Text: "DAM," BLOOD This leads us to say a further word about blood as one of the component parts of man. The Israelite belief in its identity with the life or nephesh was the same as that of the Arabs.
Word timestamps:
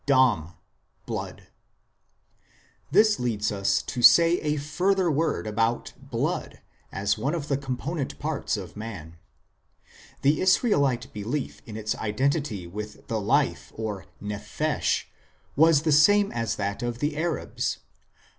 "DAM," 0.07 0.53
BLOOD 1.05 1.49
This 2.89 3.19
leads 3.19 3.51
us 3.51 3.83
to 3.83 4.01
say 4.01 4.39
a 4.41 4.57
further 4.57 5.11
word 5.11 5.45
about 5.45 5.93
blood 5.99 6.59
as 6.91 7.19
one 7.19 7.35
of 7.35 7.49
the 7.49 7.55
component 7.55 8.17
parts 8.17 8.57
of 8.57 8.75
man. 8.75 9.17
The 10.23 10.41
Israelite 10.41 11.13
belief 11.13 11.61
in 11.67 11.77
its 11.77 11.93
identity 11.93 12.65
with 12.65 13.09
the 13.09 13.21
life 13.21 13.71
or 13.75 14.07
nephesh 14.19 15.03
was 15.55 15.83
the 15.83 15.91
same 15.91 16.31
as 16.31 16.55
that 16.55 16.81
of 16.81 16.97
the 16.97 17.15
Arabs. 17.15 17.77